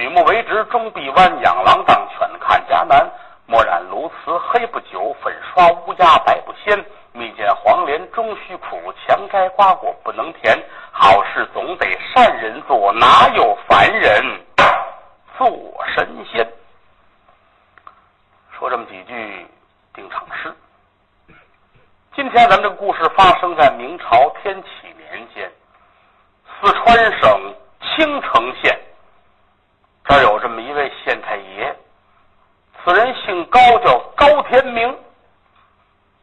[0.00, 3.06] 举目为直终必弯，养狼当犬看家难。
[3.44, 6.82] 墨染鸬鹚黑不久，粉刷乌鸦白不鲜。
[7.12, 10.58] 蜜饯黄连终须苦，强摘瓜果不能甜。
[10.90, 14.24] 好事总得善人做，哪有凡人
[15.36, 15.46] 做
[15.94, 16.50] 神仙？
[18.58, 19.46] 说这么几句
[19.92, 20.50] 定场诗。
[22.16, 25.52] 今天咱们这个故事发生在明朝天启年间，
[26.58, 28.80] 四川省青城县。
[30.10, 31.72] 这儿有这么一位县太爷。
[32.82, 34.98] 此人姓高，叫高天明。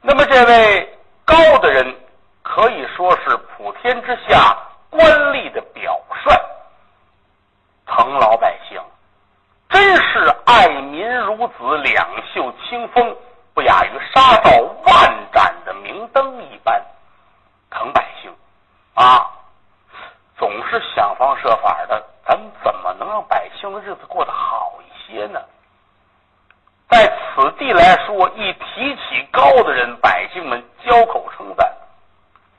[0.02, 1.96] 那么这位高的人
[2.44, 4.58] 可以说是普天之下
[4.90, 6.36] 官吏的表率，
[7.86, 8.78] 疼老百姓，
[9.70, 13.16] 真是爱民如子，两袖清风，
[13.54, 14.52] 不亚于杀到
[14.84, 16.86] 万盏的明灯一般，
[17.70, 18.30] 疼百姓
[18.96, 19.32] 啊，
[20.38, 22.04] 总是想方设法的，
[23.58, 25.42] 能让百姓的日子过得好一些呢？
[26.90, 31.70] 在此地来说，一提起高的人，百姓们交口称赞，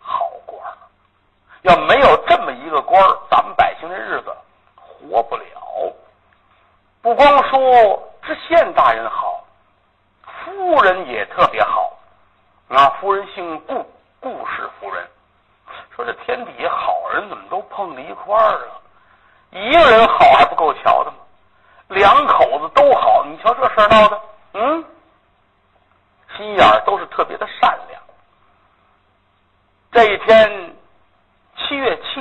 [0.00, 0.74] 好官儿。
[1.62, 4.36] 要没有这么一个官儿，咱们百姓的日子
[4.76, 5.44] 活不了。
[7.00, 9.44] 不光说知县大人好，
[10.44, 11.96] 夫人也特别好。
[12.68, 13.86] 啊，夫人姓顾，
[14.20, 15.08] 顾氏夫人。
[15.96, 18.80] 说这天底下好人怎么都碰在一块儿了？
[19.50, 21.16] 一个人好还不够瞧的吗？
[21.88, 24.20] 两口子都好，你瞧这事儿闹的，
[24.52, 24.84] 嗯，
[26.36, 28.02] 心眼儿都是特别的善良。
[29.90, 30.76] 这一天
[31.56, 32.20] 七月七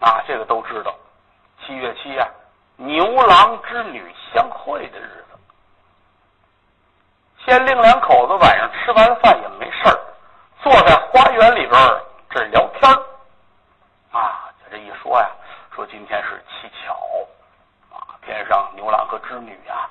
[0.00, 0.94] 啊，这个都知道，
[1.60, 2.26] 七月七呀，
[2.76, 5.38] 牛郎织女相会的日子。
[7.44, 10.00] 县令两口子晚上吃完饭也没事儿，
[10.62, 11.72] 坐在花园里边
[12.30, 12.90] 这聊天
[14.10, 15.28] 啊，就这一说呀，
[15.74, 16.96] 说今天是七巧。
[18.26, 19.88] 天上牛郎和织女啊，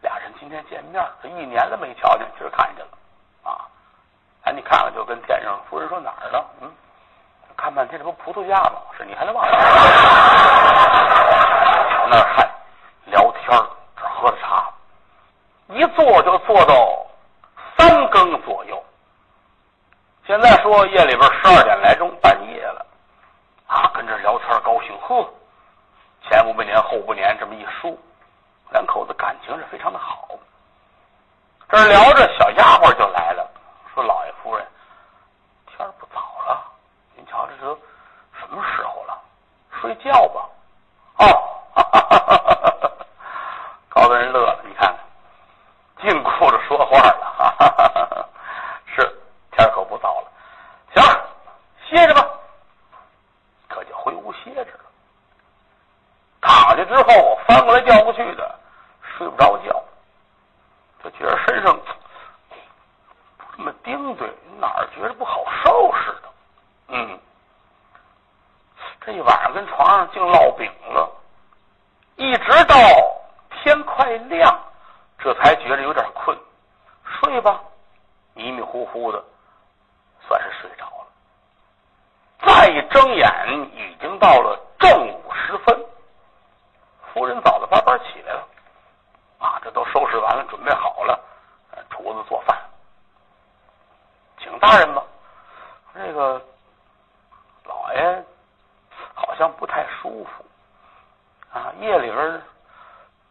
[0.00, 2.92] 俩人今天见面，这一年了没瞧见，今儿看见了
[3.42, 3.66] 啊！
[4.44, 6.44] 哎，你看看，就跟天上夫人说哪儿呢？
[6.60, 6.70] 嗯，
[7.56, 7.74] 看
[8.40, 8.80] 半天，这不葡萄架吗？
[8.96, 9.52] 是你还能忘了？
[11.90, 12.50] 朝那儿看，
[13.06, 13.46] 聊天
[13.96, 14.70] 这喝着茶，
[15.68, 17.06] 一坐就坐到
[17.76, 18.82] 三更左右。
[20.26, 22.86] 现在说夜里边十二点来钟，半夜了
[23.66, 25.28] 啊，跟这聊天高兴，呵。
[26.28, 27.96] 前五百年，后不年，这么一说，
[28.72, 30.28] 两口子感情是非常的好。
[31.68, 33.48] 这聊着，小丫鬟就来了，
[33.94, 34.66] 说：“老爷夫人，
[35.66, 36.62] 天不早了，
[37.16, 37.74] 您瞧这都
[38.38, 39.16] 什什么时候了？
[39.80, 40.48] 睡觉吧。”
[41.18, 41.24] 哦，
[43.88, 44.92] 高大人乐了，你看，
[46.00, 48.28] 净顾着说话了。
[48.86, 49.02] 是，
[49.52, 50.32] 天可不早了，
[50.94, 51.02] 行，
[51.88, 52.26] 歇着吧。
[53.68, 54.80] 可就回屋歇着了。
[56.40, 58.58] 躺下之后，翻过来调过去的，
[59.16, 59.84] 睡不着觉，
[61.04, 61.78] 就觉得身上
[63.56, 64.28] 这么钉对，
[64.58, 66.28] 哪儿觉着不好受似的。
[66.88, 67.20] 嗯，
[69.02, 71.10] 这一晚上跟床上净烙饼了，
[72.16, 72.74] 一直到
[73.62, 74.58] 天快亮，
[75.18, 76.36] 这才觉着有点困，
[77.04, 77.60] 睡吧，
[78.32, 79.22] 迷迷糊糊的，
[80.26, 81.06] 算是睡着了。
[82.46, 83.30] 再一睁眼，
[83.74, 85.78] 已经到了正午时分。
[87.12, 88.46] 夫人早早巴巴起来了，
[89.38, 91.18] 啊，这都收拾完了，准备好了，
[91.90, 92.56] 厨子做饭，
[94.38, 95.02] 请大人吧。
[95.94, 96.40] 这个
[97.64, 98.24] 老爷
[99.14, 100.44] 好像不太舒服，
[101.52, 102.42] 啊，夜里边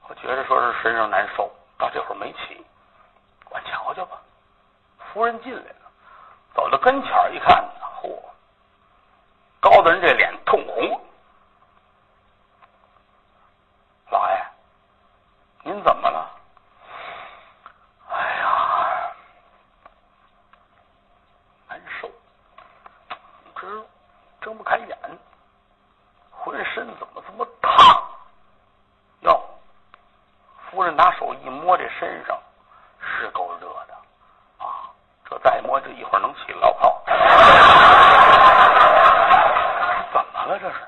[0.08, 2.66] 我觉着说是身上难受，到这会儿没起，
[3.50, 4.18] 我瞧瞧吧。
[5.14, 5.92] 夫人进来了，
[6.54, 7.64] 走到跟前一看，
[8.02, 8.20] 嚯，
[9.60, 11.02] 高大人这脸通红。
[14.12, 14.46] 老爷，
[15.64, 16.32] 您怎么了？
[18.10, 19.12] 哎呀，
[21.68, 22.10] 难受，
[23.56, 23.68] 这
[24.42, 24.98] 睁不开眼，
[26.32, 28.04] 浑身怎么这么烫？
[29.22, 29.44] 哟，
[30.70, 32.40] 夫人拿手一摸这身上，
[33.00, 33.94] 是够热的
[34.58, 34.90] 啊！
[35.26, 37.00] 这再摸，这一会儿能起老泡。
[40.12, 40.58] 怎么了？
[40.60, 40.88] 这是？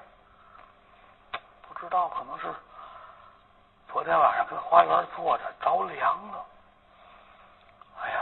[1.67, 2.51] 不知道，可能是。
[3.91, 6.45] 昨天晚上跟花园坐着着凉了，
[8.01, 8.19] 哎呀，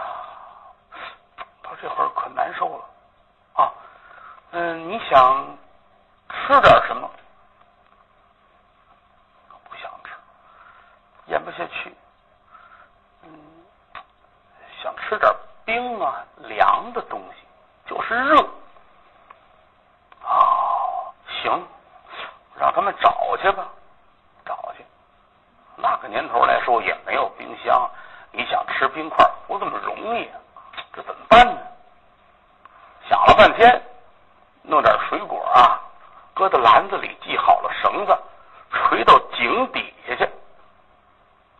[1.64, 2.86] 到这会儿可难受了
[3.56, 3.74] 啊！
[4.52, 5.58] 嗯，你想
[6.30, 7.10] 吃点什么？
[9.68, 10.12] 不想吃，
[11.26, 11.92] 咽不下去。
[13.24, 13.32] 嗯，
[14.84, 17.48] 想吃点冰啊，凉的东西，
[17.90, 18.40] 就是热。
[20.22, 21.10] 啊，
[21.42, 21.68] 行，
[22.60, 23.68] 让他们找去吧。
[24.46, 24.86] 找去。
[25.82, 27.90] 那个年头来说也没有冰箱，
[28.34, 30.30] 你想吃冰块不这么容易，
[30.92, 31.62] 这怎么办呢？
[33.08, 33.82] 想了半天，
[34.62, 35.80] 弄点水果啊，
[36.34, 38.14] 搁在篮子里系好了绳子，
[38.74, 40.30] 垂到井底下去，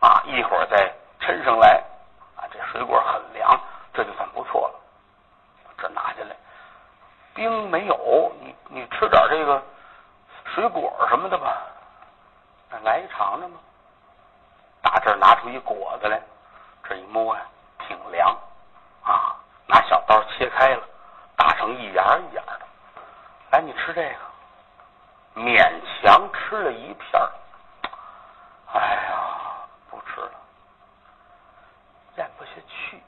[0.00, 1.82] 啊，一会儿再抻上来，
[2.36, 3.58] 啊，这水果很凉，
[3.94, 4.74] 这就算不错了。
[5.78, 6.36] 这拿下来，
[7.68, 9.62] 没有，你你吃点这个
[10.54, 11.62] 水果什么的吧，
[12.82, 13.58] 来一尝尝吧。
[14.82, 16.20] 打这儿拿出一果子来，
[16.84, 17.42] 这一摸呀，
[17.86, 18.36] 挺凉
[19.04, 19.36] 啊！
[19.66, 20.82] 拿小刀切开了，
[21.36, 22.60] 打成一眼一眼的。
[23.50, 25.70] 来，你吃这个，勉
[26.02, 27.30] 强吃了一片儿。
[28.72, 30.30] 哎呀，不吃了，
[32.16, 33.02] 咽不下去，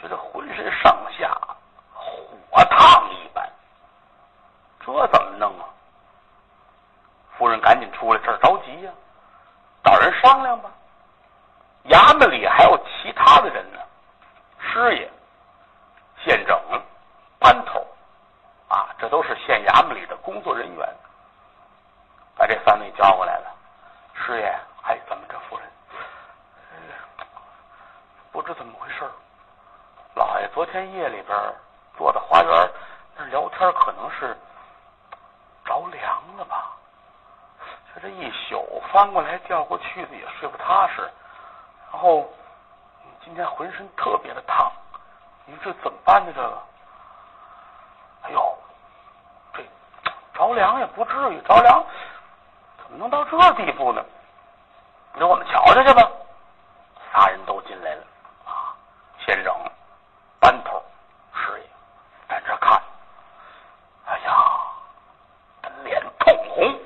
[0.00, 1.36] 觉得浑身上下
[1.92, 3.50] 火烫一般。
[4.96, 5.66] 这怎么弄啊？
[7.36, 8.90] 夫人赶紧出来，这着急呀！
[9.84, 10.70] 找人商量吧。
[11.84, 13.78] 衙门里还有其他的人呢，
[14.60, 15.10] 师爷、
[16.24, 16.60] 县整、
[17.38, 17.86] 班头，
[18.68, 20.96] 啊，这都是县衙门里的工作人员。
[22.36, 23.54] 把这三位叫过来了。
[24.14, 24.46] 师爷，
[24.82, 25.66] 哎，怎么着，夫人？
[28.32, 29.08] 不知怎么回事
[30.14, 31.54] 老爷昨天夜里边
[31.96, 32.70] 坐在花园
[33.16, 34.36] 那聊天，可能是
[35.80, 36.72] 着凉了吧？
[37.94, 41.02] 就这一宿翻过来调过去的也睡不踏实，
[41.92, 42.28] 然后
[43.24, 44.70] 今天浑身特别的烫，
[45.46, 46.32] 你说这怎么办呢？
[46.34, 46.62] 这个，
[48.22, 48.58] 哎呦，
[49.54, 49.62] 这
[50.34, 51.84] 着凉也不至于着凉，
[52.82, 54.04] 怎么能到这地步呢？
[55.14, 56.10] 你说我们瞧瞧去吧。
[57.12, 58.02] 仨人都进来了
[58.44, 58.76] 啊，
[59.18, 59.54] 先整
[60.38, 60.82] 班头
[61.34, 61.66] 师爷
[62.28, 62.80] 在这看，
[64.06, 64.60] 哎呀，
[65.82, 66.78] 脸通红。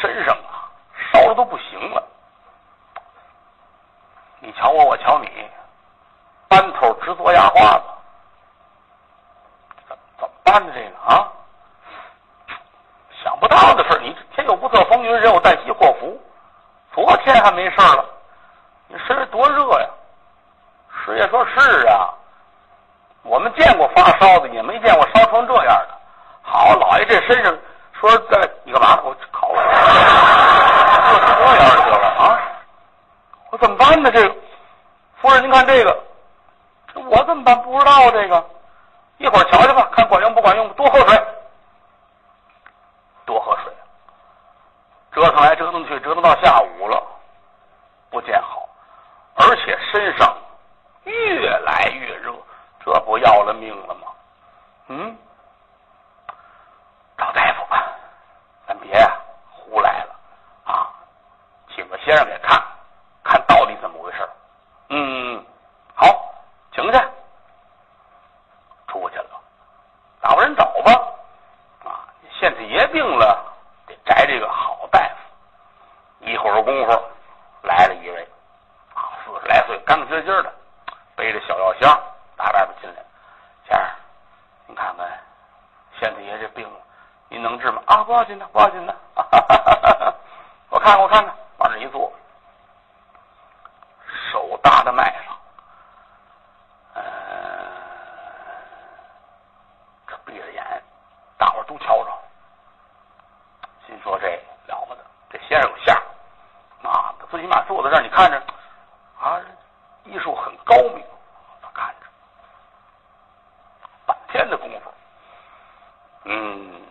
[0.00, 0.68] 身上啊，
[1.12, 2.02] 烧的都不行了。
[4.40, 5.48] 你瞧我，我瞧你，
[6.48, 7.84] 班头直嘬牙花子，
[9.88, 10.72] 怎怎么办呢？
[10.74, 11.32] 这个啊，
[13.74, 16.20] 的事儿你天有不测风云，人有旦夕祸福。
[16.92, 18.04] 昨天还没事了，
[18.88, 19.88] 你身上多热呀！
[21.04, 22.08] 师爷说是啊，
[23.22, 25.88] 我们见过发烧的，也没见过烧成这样的。
[26.42, 27.56] 好，老爷这身上。
[28.00, 29.00] 说在你干嘛？
[29.04, 29.62] 我考我，这
[31.24, 32.40] 什么样得了啊？
[33.50, 34.10] 我怎么办呢？
[34.10, 34.34] 这个
[35.20, 36.02] 夫人，您看这个，
[36.94, 37.62] 我怎么办？
[37.62, 38.44] 不知道这个，
[39.18, 40.68] 一会儿瞧瞧吧，看管用不管用。
[40.70, 41.24] 多喝水，
[43.24, 43.72] 多喝水。
[45.12, 47.02] 折腾来折腾去，折腾到下午了，
[48.10, 48.68] 不见好，
[49.34, 50.36] 而且身上
[51.04, 52.32] 越来越热，
[52.84, 54.06] 这不要了命了吗？
[54.88, 55.16] 嗯。
[57.18, 57.64] 找大夫，
[58.66, 58.92] 咱别
[59.48, 60.14] 胡来了
[60.64, 60.90] 啊！
[61.68, 62.60] 请个先生给看
[63.22, 64.28] 看到底怎么回事。
[64.88, 65.44] 嗯，
[65.94, 66.34] 好，
[66.72, 66.98] 请去。
[68.88, 69.40] 出去了，
[70.20, 70.92] 找个人找吧。
[71.84, 72.10] 啊，
[72.40, 73.54] 县太爷病了，
[73.86, 76.26] 得摘这个好大夫。
[76.26, 76.92] 一会儿功夫
[77.62, 78.28] 来了一位
[78.94, 80.52] 啊，四十来岁，干干净净的，
[81.14, 81.88] 背着小药箱
[82.36, 83.04] 打外边进来。
[83.68, 83.86] 先生，
[84.66, 85.06] 您看看
[86.00, 86.68] 县太爷这病。
[87.28, 87.82] 您能治吗？
[87.86, 88.94] 啊，不要紧的，不要紧的。
[90.68, 92.12] 我看看，我看看，往这一坐，
[94.30, 95.34] 手搭在脉上，
[96.92, 97.02] 呃，
[100.06, 100.82] 这闭着眼，
[101.38, 102.10] 大伙儿都瞧着，
[103.86, 104.26] 心说这
[104.66, 105.96] 了不得，这先生有相
[106.82, 107.14] 啊！
[107.30, 108.36] 最起码坐在这儿，你看着
[109.18, 109.40] 啊，
[110.04, 111.02] 医术很高明。
[111.62, 112.06] 他看着，
[114.04, 114.92] 半天的功夫，
[116.24, 116.82] 嗯。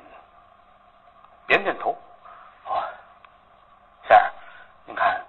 [1.48, 1.90] 点点头，
[2.64, 2.82] 哦，
[4.08, 4.32] 先生，
[4.86, 5.22] 您看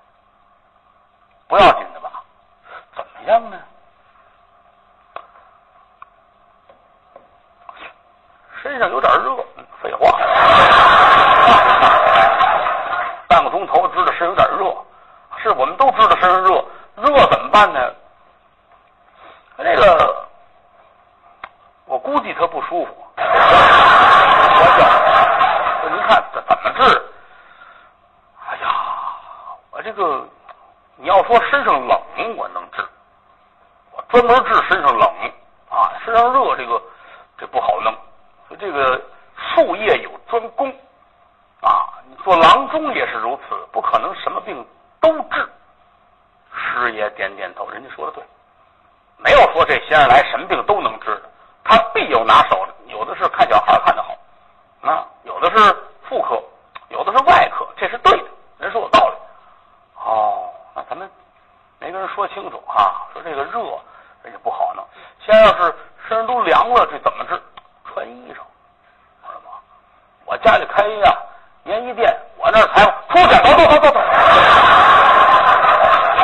[1.52, 2.24] 不要紧的吧？
[2.96, 3.60] 怎么样呢？
[8.62, 9.41] 身上有点热，
[55.42, 55.76] 有的是
[56.08, 56.40] 妇科
[56.88, 58.24] 有的是外科这是对的
[58.60, 59.16] 人说有道理。
[59.96, 60.48] 哦
[60.88, 61.10] 咱们
[61.80, 63.58] 没跟人说清楚哈说这个热
[64.22, 64.86] 人家不好弄。
[65.26, 65.74] 先要是
[66.08, 67.42] 身上都凉了这怎么治？
[67.92, 68.36] 穿衣裳
[70.24, 71.12] 我家里开医院
[71.64, 74.00] 棉衣店我那儿裁缝出去走走走走走。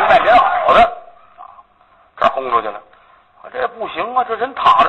[0.09, 0.81] 卖棉袄的
[1.37, 1.43] 啊
[2.19, 2.81] 这轰出去了。
[3.43, 4.88] 我这不行啊这人躺着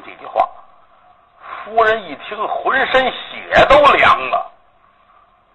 [0.00, 0.48] 几句话，
[1.64, 4.50] 夫人一听，浑身血都凉了，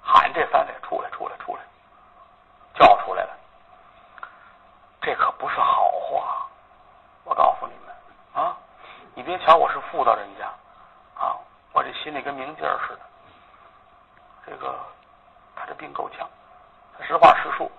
[0.02, 1.62] 喊这三位出来，出来，出来，
[2.75, 3.30] 叫出来了。
[5.02, 6.48] 这可不是好话，
[7.24, 8.58] 我告诉你们啊！
[9.14, 10.46] 你别瞧我是妇道人家
[11.20, 11.38] 啊，
[11.74, 13.00] 我这心里跟明镜似的。
[14.46, 14.78] 这个
[15.56, 16.28] 他这病够呛，
[16.98, 17.70] 他实话实说。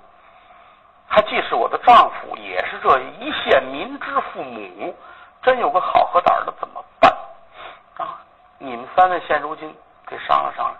[1.08, 4.94] 他既是我的丈夫，也是这一县民之父母。
[5.46, 7.16] 真有个好和胆的，怎么办
[7.98, 8.18] 啊？
[8.58, 9.72] 你们三位现如今
[10.06, 10.76] 得商量商量，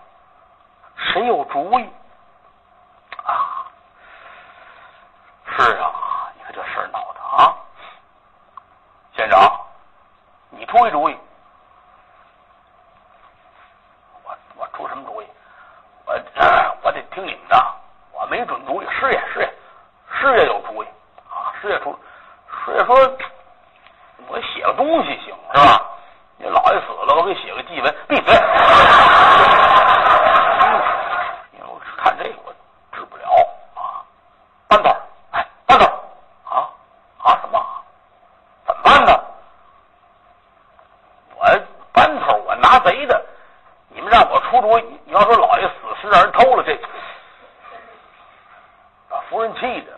[0.97, 1.89] 谁有主意
[3.23, 3.63] 啊？
[5.45, 5.89] 是啊，
[6.35, 7.55] 你看这事儿闹的啊！
[9.15, 9.57] 县长，
[10.49, 11.17] 你出一主意。
[14.25, 15.27] 我我出什么主意？
[16.05, 16.13] 我
[16.81, 17.73] 我得听你们的，
[18.11, 18.87] 我没准主意。
[18.89, 19.53] 师爷，师爷，
[20.11, 20.87] 师爷有主意
[21.29, 21.55] 啊！
[21.61, 21.97] 师爷出，
[22.65, 23.17] 师爷说。
[24.27, 25.81] 我写个东西行是吧？
[26.37, 27.95] 你老爷死了，我给写个祭文。
[28.07, 28.33] 闭嘴！
[31.51, 32.53] 你我看这个我
[32.91, 33.23] 治不了
[33.73, 34.03] 啊！
[34.67, 34.95] 班头，
[35.31, 35.85] 哎，班头
[36.43, 36.69] 啊
[37.23, 37.65] 啊什么？
[38.67, 39.19] 怎么办呢？
[41.35, 41.45] 我
[41.93, 43.25] 班头，我拿贼的，
[43.89, 44.99] 你们让我出主意。
[45.05, 46.77] 你要说老爷死是让人偷了，这
[49.09, 49.97] 把夫人气的。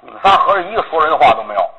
[0.00, 1.70] 你们仨合着一个说人的话都没有。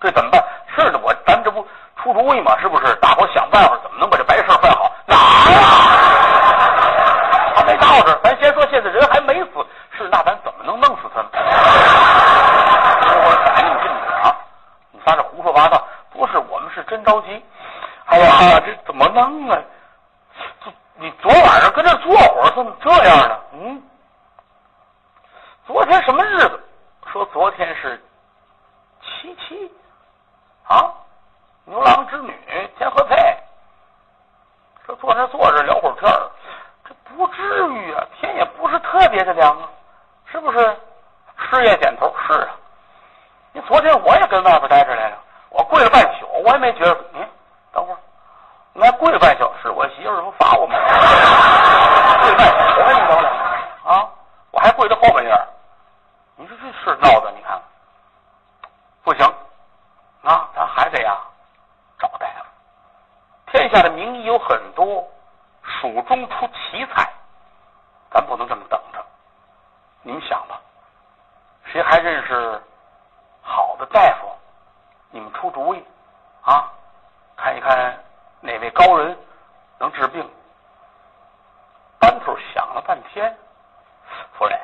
[0.00, 0.40] 这怎么办？
[0.76, 2.56] 是的，我咱这不出主意吗？
[2.60, 2.94] 是不是？
[2.96, 4.92] 大伙想办法，怎么能把这白事办好？
[5.06, 5.16] 哪
[5.50, 5.58] 呀？
[7.56, 11.28] 还没到这，咱先说，现在人还没死，是那咱怎么能弄死他呢？
[11.34, 11.38] 我
[13.44, 14.36] 赶紧进去啊！
[14.92, 17.44] 你仨这胡说八道，不是我们是真着急。
[18.04, 19.58] 哎呀，这怎么弄啊？
[20.64, 23.40] 这你昨晚上跟这坐会儿，怎么这样呢？
[23.52, 23.82] 嗯，
[25.64, 26.60] 昨天什么日子？
[27.12, 28.02] 说昨天是
[29.00, 29.72] 七七。
[30.66, 30.92] 啊，
[31.66, 32.36] 牛郎织女
[32.76, 33.16] 天河配，
[34.84, 36.30] 说坐那坐着聊会儿天儿，
[36.84, 39.70] 这不至于啊，天也不是特别的凉啊，
[40.26, 40.58] 是不是？
[41.38, 42.56] 师爷点头，是啊。
[43.52, 45.18] 你昨天我也跟外边待着来了，
[45.50, 47.04] 我跪了半宿，我也没觉得。
[47.14, 47.26] 嗯，
[47.72, 47.98] 等会儿，
[48.74, 50.74] 你还跪了半宿，是我媳妇儿不罚我吗？
[52.20, 53.28] 跪半宿，我还你着了
[53.84, 54.08] 啊？
[54.50, 55.48] 我还跪在后半夜。
[56.36, 57.58] 你说这事闹的，你看，
[59.02, 59.24] 不行。
[60.22, 61.16] 啊，咱还得呀
[61.98, 62.44] 找大夫。
[63.52, 65.08] 天下的名医有很多，
[65.62, 67.08] 蜀中出奇才，
[68.10, 68.98] 咱不能这么等着。
[70.02, 70.60] 你们想吧，
[71.64, 72.60] 谁还认识
[73.42, 74.28] 好的大夫？
[75.10, 75.84] 你们出主意
[76.44, 76.70] 啊！
[77.36, 77.98] 看一看
[78.40, 79.18] 哪位高人
[79.80, 80.24] 能治病。
[81.98, 83.36] 班头想了半天，
[84.38, 84.56] 夫人，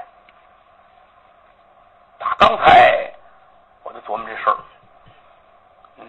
[2.16, 3.12] 打刚才
[3.82, 4.56] 我就琢磨这事儿。
[5.96, 6.06] 嗯，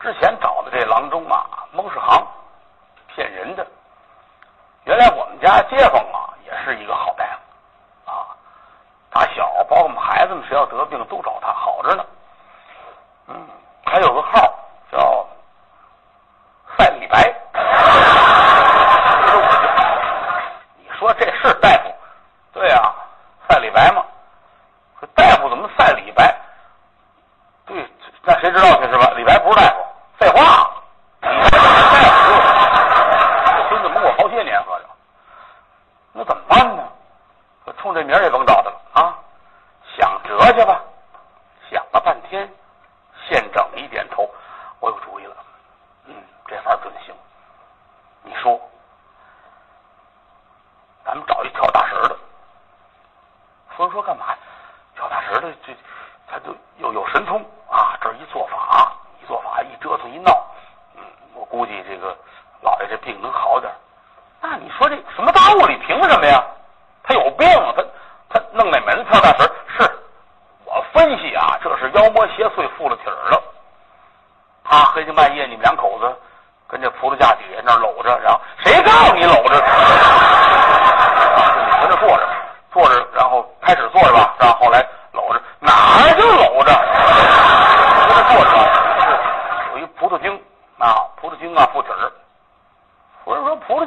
[0.00, 2.22] 之前找的这郎中啊，蒙世行，
[3.08, 3.66] 骗人的。
[4.84, 7.24] 原来我们家街坊啊，也是一个好大
[8.04, 8.36] 夫啊。
[9.08, 12.04] 打小包括我们孩子们，谁要得病都找他，好着呢。
[13.90, 14.54] 还有个号
[14.92, 15.26] 叫
[16.78, 17.34] 赛李白。
[20.78, 21.92] 你说这是大夫？
[22.52, 22.94] 对啊，
[23.48, 24.04] 赛李白嘛。
[25.00, 26.32] 这大夫怎么赛李白？
[27.66, 27.84] 对。
[28.22, 29.10] 那谁知道去是吧？
[29.16, 29.84] 李白不是大夫，
[30.18, 30.70] 废话，
[31.20, 31.28] 这
[33.68, 34.84] 孙子蒙我好些年，合着，
[36.12, 36.84] 那怎么办呢？
[37.78, 39.18] 冲这名也甭找他了啊！
[39.96, 40.79] 想辙去吧。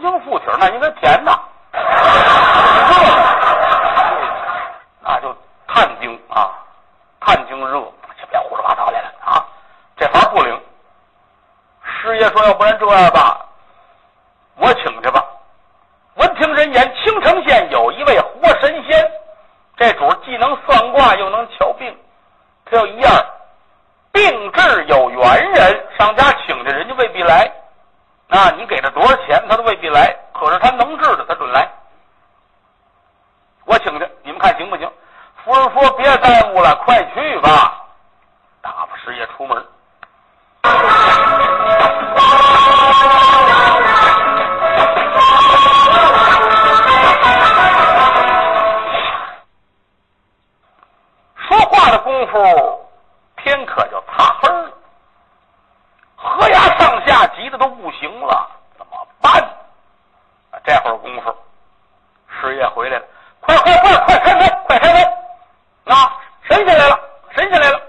[0.03, 1.31] 京附体那应该甜的
[5.01, 5.33] 啊就
[5.65, 6.51] 探经啊
[7.21, 9.45] 探经热就别胡说八道来了啊。
[9.95, 10.61] 这法不灵。
[11.85, 13.32] 师爷说要不然这样吧
[53.43, 54.71] 天可就塌黑了。
[56.15, 59.43] 河崖上下急的都不行了怎么办？
[60.65, 61.35] 这会儿功夫
[62.29, 63.05] 师爷回来了
[63.41, 65.03] 快快快快开门快开门！
[65.93, 66.97] 啊神仙来了
[67.31, 67.81] 神仙来了！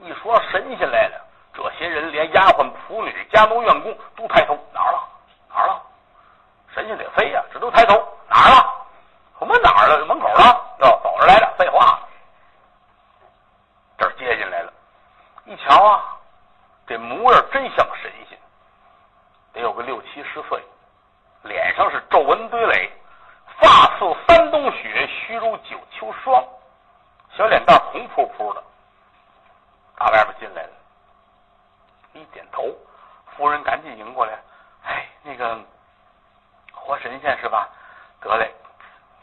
[0.00, 1.18] 一说神仙来了
[1.54, 5.00] 这些人连丫鬟仆女家奴院工都抬头哪儿了？
[5.48, 5.80] 哪儿了？
[6.74, 7.94] 神仙得飞呀这都抬头
[8.28, 8.74] 哪儿了？
[9.38, 10.04] 什么哪儿了？
[10.04, 10.65] 门口了？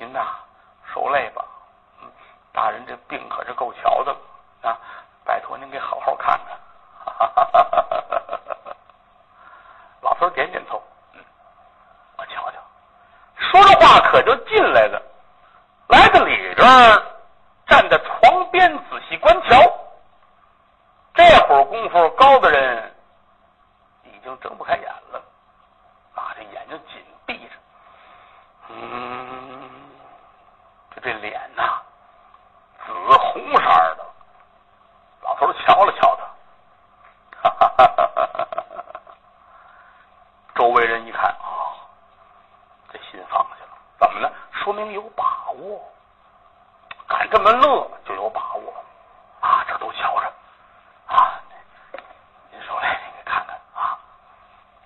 [0.04, 0.20] 您呐，
[0.94, 1.46] 受累吧，
[2.02, 2.12] 嗯，
[2.52, 4.18] 大人这病可是够瞧的了
[4.70, 4.78] 啊！
[5.24, 6.60] 拜托您给好好看看。
[7.06, 8.76] 哈哈哈哈哈！
[10.02, 11.24] 老头点点头，嗯，
[12.18, 12.58] 我瞧瞧。
[13.38, 15.02] 说着话，可就进来了，
[15.88, 16.58] 来到里边，
[17.66, 19.58] 站在床边，仔细观瞧。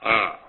[0.07, 0.46] Ah.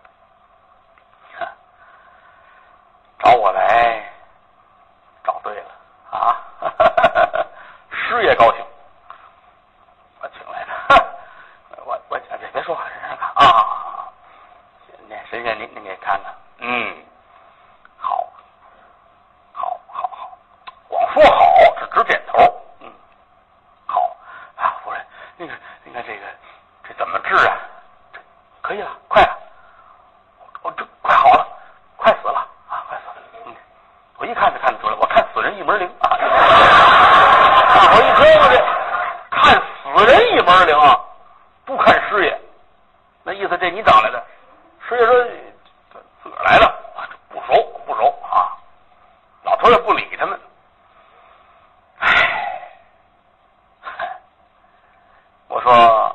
[55.59, 56.08] 我说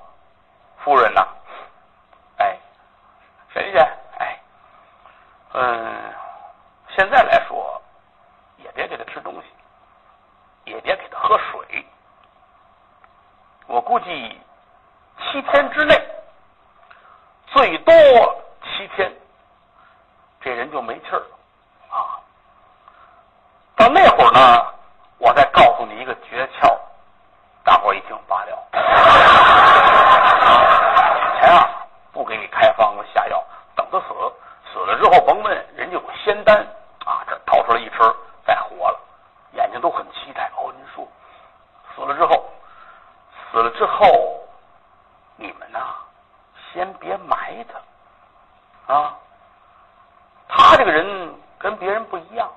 [51.63, 52.51] 跟别人不一样。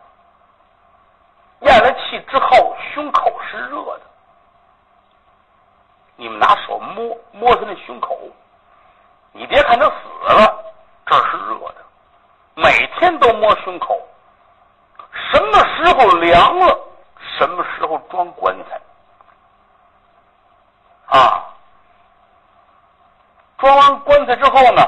[1.60, 4.00] 咽了气之后，胸口是热的。
[6.16, 8.18] 你们拿手摸摸他那胸口，
[9.30, 9.94] 你别看他死
[10.34, 10.64] 了，
[11.06, 11.76] 这是热的。
[12.56, 13.96] 每天都摸胸口，
[15.30, 16.76] 什么时候凉了，
[17.38, 18.80] 什么时候装棺材。
[21.16, 21.46] 啊，
[23.58, 24.82] 装完棺材之后呢，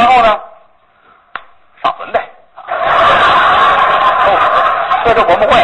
[0.00, 0.40] 然后呢，
[1.82, 2.26] 上坟呗。
[4.26, 5.60] 哦，这是我们会。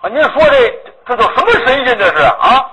[0.00, 1.96] 啊，您说这这叫什么神仙？
[1.96, 2.68] 这是啊？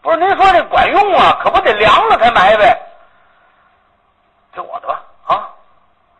[0.00, 1.38] 不是，您说这管用啊？
[1.42, 2.80] 可不得凉了才埋呗？
[4.54, 5.46] 听我的吧啊！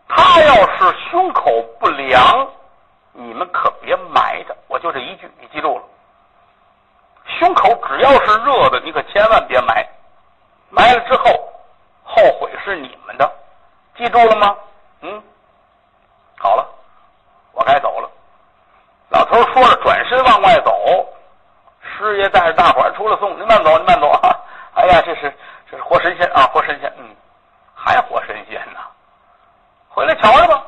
[0.06, 2.46] 他要是胸口不凉。
[3.12, 5.84] 你们可别埋着，我就这一句，你记住了。
[7.38, 9.58] 胸口只要是热的，你可千万别，
[10.68, 11.24] 埋了之后
[12.04, 13.30] 后悔是你们的，
[14.00, 14.56] 记住了吗？
[15.02, 15.22] 嗯，
[16.38, 16.66] 好了，
[17.52, 18.08] 我该走了。
[19.10, 20.72] 老头说着，转身往外走。
[21.82, 24.34] 师爷带着大伙儿出来送，您慢走，您慢走啊！
[24.72, 25.30] 哎呀，这是
[25.70, 27.14] 这是活神仙啊，活神仙，嗯，
[27.74, 28.80] 还活神仙呢，
[29.90, 30.64] 回来瞧瞧吧，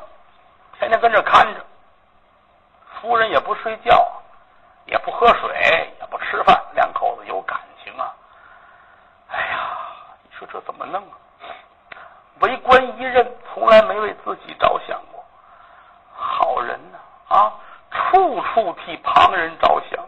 [0.79, 1.65] 天天跟这看着。
[3.01, 4.07] 夫人也不睡觉，
[4.85, 8.13] 也不喝水，也不吃饭，两口子有感情啊！
[9.31, 9.71] 哎呀，
[10.23, 11.17] 你说这怎么弄啊？
[12.41, 15.25] 为官一任，从来没为自己着想过，
[16.13, 17.53] 好人呢啊，
[17.93, 20.05] 处处替旁人着想。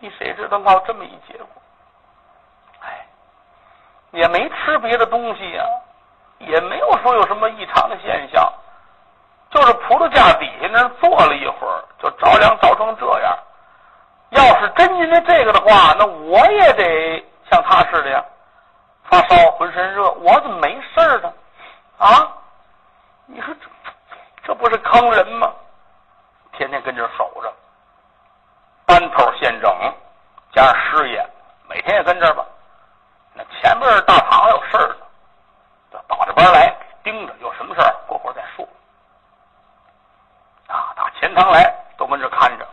[0.00, 1.46] 你谁知道闹这么一结果？
[2.80, 3.06] 哎，
[4.10, 5.64] 也没吃别的东西呀，
[6.38, 8.52] 也没有说有什么异常的现象。
[9.50, 13.38] 就是葡萄架底下那坐了一会儿，就着凉着成这样。
[14.30, 18.24] 要是真因为这个的话，那我也得像他似的呀，
[19.04, 21.32] 发烧、浑身热，我怎么没事呢？
[21.98, 22.32] 啊？
[23.26, 23.68] 你说这
[24.44, 25.52] 这不是坑人吗？
[26.52, 27.52] 天天跟这守着，
[28.86, 29.70] 班头现整，
[30.52, 31.26] 加上师爷，
[31.68, 32.44] 每天也跟这儿吧。
[33.34, 35.06] 那前面大堂有事儿呢，
[35.92, 38.66] 就倒着班来盯着，有什么事儿过会儿再说。
[41.24, 42.66] 啊，打前堂来，都跟这看着。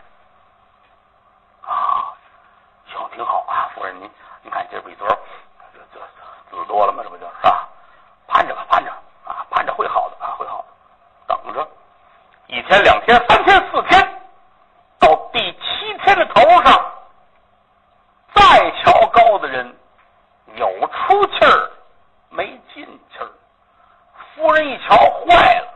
[1.62, 2.12] 啊，
[2.86, 4.10] 行，挺好啊，夫人，您
[4.42, 5.08] 您看这笔嘴
[5.72, 6.00] 这这
[6.50, 7.02] 字多了吗？
[7.02, 7.66] 这不就是吧？
[8.28, 8.90] 盼着吧，盼着
[9.24, 10.64] 啊，盼着会好的啊，会好
[11.26, 11.66] 的，等着。
[12.48, 14.22] 一天、两天、三天、四天，
[14.98, 16.92] 到第七天的头上，
[18.34, 19.74] 再瞧高的人，
[20.56, 21.70] 有出气儿，
[22.28, 23.30] 没进气儿。
[24.34, 25.68] 夫人一瞧，坏了。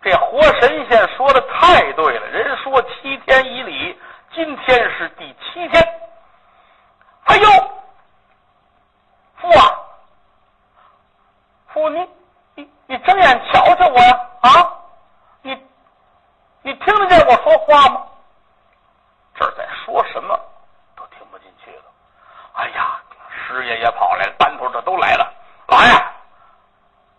[0.00, 4.00] 这活神仙说的太对了，人说七天以里，
[4.32, 6.00] 今天是第七天。
[7.24, 7.50] 哎呦，
[9.36, 9.78] 父啊，
[11.66, 12.08] 父，你
[12.54, 14.20] 你你睁眼瞧瞧我呀！
[14.42, 14.72] 啊，
[15.42, 15.66] 你
[16.62, 18.06] 你听得见我说话吗？
[19.34, 20.38] 这儿在说什么
[20.96, 21.82] 都听不进去了。
[22.52, 23.00] 哎呀，
[23.30, 25.34] 师爷也跑来了，班头这都来了，
[25.66, 25.90] 老爷，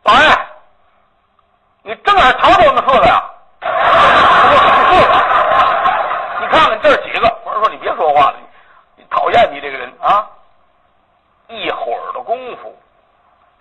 [0.04, 0.50] 老爷。
[1.82, 3.24] 你正眼瞧着我们四个呀？
[6.42, 8.36] 你看看这几个，我是说你别说话了，
[8.98, 10.30] 你讨厌你这个人啊！
[11.48, 12.78] 一会儿的功夫，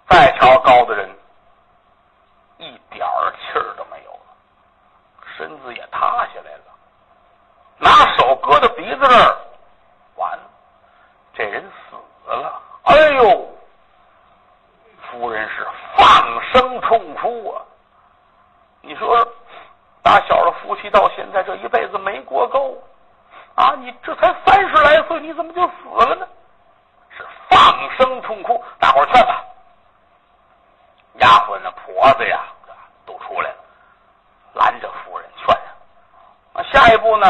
[0.09, 1.09] 再瞧高的人，
[2.59, 4.21] 一点儿气儿都没有了，
[5.37, 6.65] 身子也塌下来了，
[7.79, 8.35] 拿手
[8.99, 9.37] 搁在鼻子那儿，
[10.17, 10.43] 完了，
[11.35, 11.97] 这人死
[12.31, 12.61] 了。
[12.85, 13.49] 哎呦，
[15.11, 17.63] 夫人是放声痛哭啊！
[18.81, 19.27] 你说，
[20.03, 22.77] 打小的夫妻到现在这一辈子没过够
[23.55, 23.75] 啊！
[23.79, 26.27] 你这才三十来岁，你怎么就死了呢？
[27.17, 29.45] 是放声痛哭，大伙儿劝吧。
[31.15, 32.45] 丫鬟那婆子呀，
[33.05, 33.57] 都出来了，
[34.55, 35.55] 拦着夫人劝
[36.55, 36.63] 啊。
[36.73, 37.27] 下一步呢，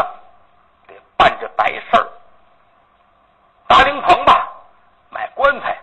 [0.86, 2.06] 得办这白事儿，
[3.66, 4.48] 搭灵棚吧，
[5.10, 5.78] 买棺材，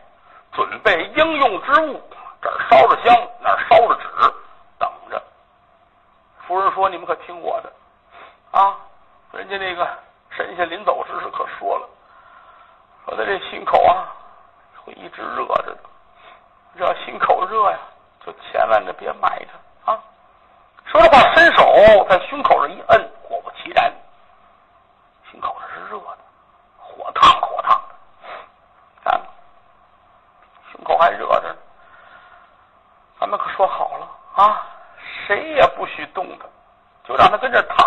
[0.54, 2.02] 准备应用之物，
[2.42, 4.06] 这儿烧着香，那儿烧着纸。
[6.48, 7.74] 夫人说：“你们可听我的
[8.52, 8.78] 啊！
[9.32, 9.84] 人家那个
[10.30, 11.90] 神仙临走时是可说了，
[13.04, 14.06] 说他这心口啊
[14.86, 15.78] 会一直热着的，
[16.78, 17.80] 这心口热呀，
[18.24, 20.00] 就千万的别埋着啊！
[20.86, 23.94] 说这话，伸手在胸口上一摁，果不其然，
[25.30, 26.18] 胸口上是热的，
[26.78, 27.82] 火烫火烫
[29.04, 29.20] 的，啊，
[30.72, 31.56] 胸口还热着呢。
[33.20, 34.66] 咱们可说好了啊！”
[35.28, 36.46] 谁也不许动他，
[37.04, 37.85] 就让他跟这躺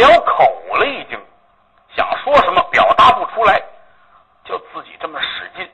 [0.00, 0.44] 了口
[0.78, 1.20] 了，已经
[1.94, 3.62] 想说什么表达不出来，
[4.44, 5.70] 就自己这么使劲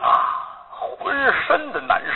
[0.00, 1.14] 啊，浑
[1.46, 2.00] 身的难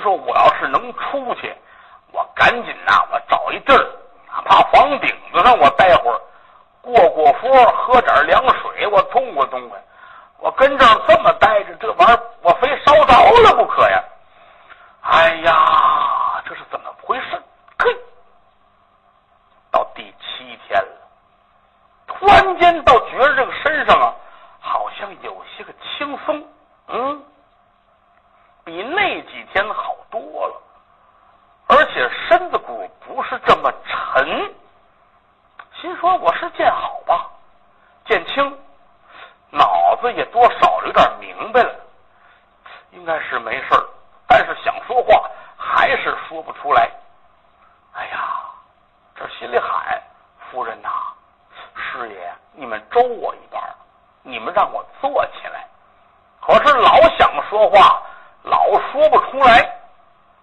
[0.00, 1.54] 说：“我要是能出去，
[2.12, 3.86] 我赶紧呐、我找一地儿，
[4.28, 6.20] 哪怕房顶子上我待会儿，
[6.80, 9.78] 过过风，喝点凉水，我痛快痛快。
[10.38, 14.02] 我跟这儿这么待着，这玩意儿我非烧着了不可呀！
[15.02, 15.52] 哎呀，
[52.72, 53.62] 们周我一段，
[54.22, 55.66] 你们让我坐起来。
[56.40, 58.02] 可是老想说话，
[58.44, 59.78] 老说不出来，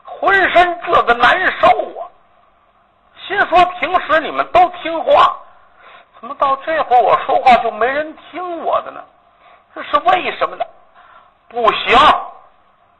[0.04, 1.68] 浑身这个难受
[2.00, 2.06] 啊。
[3.26, 5.36] 心说平时你们都听话，
[6.20, 9.04] 怎么到这会儿我说话就没人听我的呢？
[9.74, 10.63] 这是为什么呢？
[11.48, 11.98] 不行，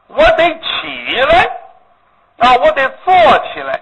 [0.08, 1.44] 我得起来，
[2.38, 3.14] 啊，我得坐
[3.54, 3.80] 起来。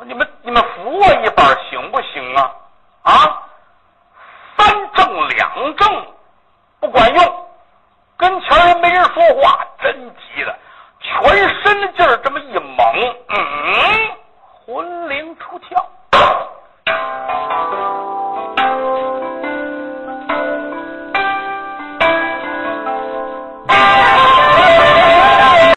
[0.00, 2.52] 你们你们扶我一把行不行啊？
[3.04, 3.41] 啊？
[4.56, 6.06] 三正两正
[6.80, 7.46] 不管用，
[8.16, 10.56] 跟前人也没人说话，真急了，
[11.00, 14.10] 全身的劲儿这么一猛，嗯，
[14.66, 15.84] 魂灵出窍。